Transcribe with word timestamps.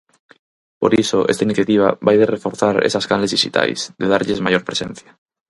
Por 0.81 0.91
iso 1.03 1.19
esta 1.31 1.45
iniciativa 1.47 1.87
vai 2.05 2.15
de 2.21 2.29
reforzar 2.35 2.75
esas 2.89 3.07
canles 3.09 3.33
dixitais, 3.35 3.79
de 3.99 4.05
darlles 4.11 4.43
maior 4.45 4.63
presenza. 4.69 5.07